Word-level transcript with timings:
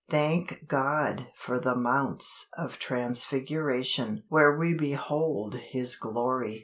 Thank 0.09 0.67
God 0.67 1.27
for 1.35 1.59
the 1.59 1.75
mounts 1.75 2.47
of 2.57 2.79
transfiguration 2.79 4.23
where 4.29 4.57
we 4.57 4.73
behold 4.73 5.53
His 5.53 5.95
glory! 5.95 6.59